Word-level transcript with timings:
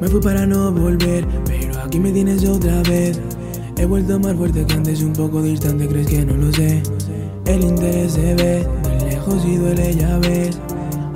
Me 0.00 0.06
fui 0.08 0.20
para 0.20 0.46
no 0.46 0.70
volver, 0.70 1.26
pero 1.44 1.80
aquí 1.80 1.98
me 1.98 2.12
tienes 2.12 2.44
otra 2.44 2.82
vez. 2.82 3.20
He 3.76 3.84
vuelto 3.84 4.18
más 4.20 4.34
fuerte 4.34 4.64
que 4.64 4.74
antes, 4.74 5.02
un 5.02 5.12
poco 5.12 5.42
distante, 5.42 5.88
crees 5.88 6.06
que 6.06 6.24
no 6.24 6.34
lo 6.34 6.52
sé. 6.52 6.82
El 7.46 7.64
interés 7.64 8.12
se 8.12 8.34
ve, 8.34 8.66
de 8.82 9.10
lejos 9.10 9.44
y 9.44 9.56
duele, 9.56 9.94
ya 9.94 10.18
ves. 10.18 10.58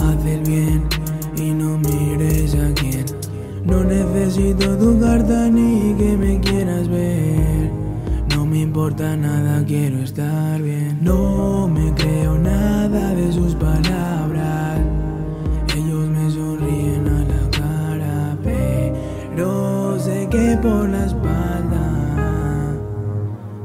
Haz 0.01 0.27
el 0.27 0.41
bien 0.41 0.83
y 1.37 1.51
no 1.51 1.79
mires 1.79 2.55
a 2.55 2.73
quién. 2.75 3.05
No 3.65 3.85
necesito 3.85 4.77
tu 4.77 4.99
carta 4.99 5.49
ni 5.49 5.95
que 5.95 6.17
me 6.17 6.41
quieras 6.41 6.89
ver. 6.89 7.71
No 8.35 8.45
me 8.47 8.61
importa 8.61 9.17
nada, 9.17 9.65
quiero 9.65 9.99
estar 9.99 10.61
bien. 10.61 10.72
Que 20.33 20.57
por 20.63 20.89
la 20.89 21.05
espalda 21.05 21.87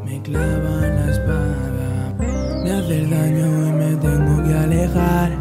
me 0.04 0.22
clavan 0.22 0.96
la 0.98 1.12
espada. 1.12 2.14
Me 2.62 2.72
haces 2.74 3.10
daño 3.10 3.48
y 3.68 3.72
me 3.72 3.96
tengo 3.96 4.44
que 4.44 4.54
alejar. 4.54 5.32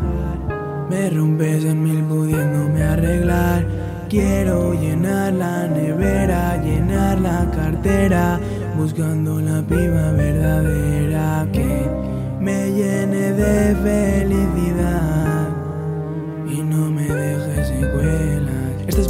Me 0.89 1.11
rompes 1.11 1.65
en 1.65 1.83
mil 1.83 2.05
pudiéndome 2.05 2.81
arreglar. 2.81 3.67
Quiero 4.09 4.73
llenar 4.75 5.33
la 5.33 5.67
nevera, 5.67 6.63
llenar 6.63 7.21
la 7.21 7.51
cartera, 7.51 8.39
buscando 8.79 9.41
la 9.41 9.63
piba 9.63 10.13
verdadera 10.13 11.06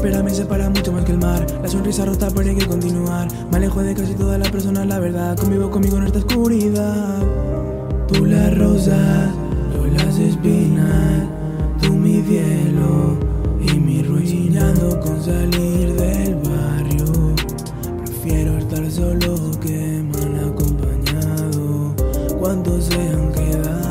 espera 0.06 0.22
me 0.22 0.30
separa 0.30 0.70
mucho 0.70 0.92
más 0.92 1.04
que 1.04 1.12
el 1.12 1.18
mar. 1.18 1.44
La 1.62 1.68
sonrisa 1.68 2.04
rota, 2.04 2.28
pero 2.32 2.48
hay 2.48 2.56
que 2.56 2.66
continuar. 2.66 3.26
Me 3.50 3.56
alejo 3.56 3.82
de 3.82 3.94
casi 3.94 4.14
todas 4.14 4.38
las 4.38 4.50
personas, 4.50 4.86
la 4.86 5.00
verdad. 5.00 5.36
Convivo 5.36 5.68
conmigo 5.70 5.96
en 5.96 6.04
esta 6.04 6.18
oscuridad. 6.18 7.22
Tú 8.06 8.24
las 8.24 8.56
rosas, 8.56 9.30
yo 9.74 9.86
las 9.86 10.18
espinas. 10.18 11.24
Tú 11.82 11.92
mi 11.94 12.22
cielo 12.22 13.18
y 13.60 13.80
mi 13.80 14.02
ruina 14.02 14.72
con 15.02 15.20
salir 15.20 15.94
del 15.94 16.36
barrio. 16.36 17.34
Prefiero 18.04 18.58
estar 18.58 18.88
solo 18.90 19.50
que 19.60 20.04
mal 20.12 20.52
acompañado. 20.52 21.94
¿Cuántos 22.38 22.84
se 22.84 22.94
han 22.94 23.32
quedado 23.32 23.85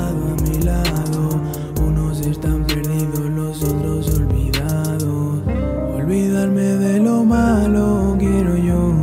Olvidarme 6.46 6.78
de 6.78 7.00
lo 7.00 7.24
malo 7.24 8.16
quiero 8.20 8.56
yo. 8.56 8.94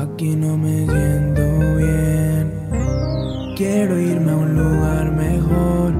Aquí 0.00 0.34
no 0.34 0.56
me 0.56 0.86
siento 0.86 1.42
bien. 1.76 2.52
Quiero 3.54 3.98
irme 4.00 4.32
a 4.32 4.36
un 4.36 4.54
lugar 4.54 5.12
mejor 5.12 5.92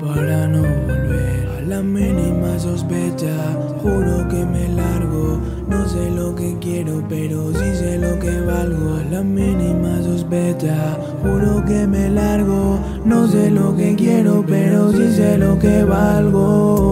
para 0.00 0.46
no 0.46 0.62
volver 0.62 1.48
a 1.58 1.60
la 1.62 1.82
mínima 1.82 2.60
sospecha. 2.60 3.34
Juro 3.82 4.28
que 4.28 4.46
me 4.46 4.68
largo, 4.68 5.40
no 5.68 5.88
sé 5.88 6.08
lo 6.10 6.32
que 6.36 6.56
quiero, 6.60 7.02
pero 7.08 7.52
sí 7.52 7.74
sé 7.74 7.98
lo 7.98 8.20
que 8.20 8.40
valgo. 8.42 8.98
A 8.98 9.04
la 9.10 9.22
mínima 9.22 10.00
sospecha, 10.00 10.96
juro 11.22 11.64
que 11.64 11.88
me 11.88 12.08
largo, 12.08 12.78
no 13.04 13.26
sé 13.26 13.50
lo 13.50 13.74
que 13.76 13.96
quiero, 13.96 14.44
pero 14.46 14.92
sí 14.92 15.12
sé 15.12 15.38
lo 15.38 15.58
que 15.58 15.82
valgo. 15.82 16.91